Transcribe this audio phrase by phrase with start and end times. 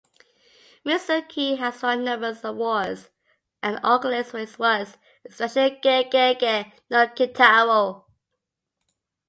[0.83, 3.11] Mizuki has won numerous awards
[3.61, 8.05] and accolades for his works, especially "GeGeGe no Kitaro".